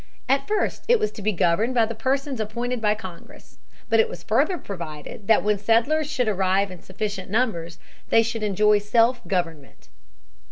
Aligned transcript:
At 0.27 0.47
first 0.47 0.83
it 0.87 0.97
was 0.97 1.11
to 1.11 1.21
be 1.21 1.31
governed 1.31 1.75
by 1.75 1.85
the 1.85 1.93
persons 1.93 2.39
appointed 2.39 2.81
by 2.81 2.95
Congress. 2.95 3.59
But 3.87 3.99
it 3.99 4.09
was 4.09 4.23
further 4.23 4.57
provided 4.57 5.27
that 5.27 5.43
when 5.43 5.59
settlers 5.59 6.09
should 6.09 6.27
arrive 6.27 6.71
in 6.71 6.81
sufficient 6.81 7.29
numbers 7.29 7.77
they 8.09 8.23
should 8.23 8.41
enjoy 8.41 8.79
self 8.79 9.21
government. 9.27 9.89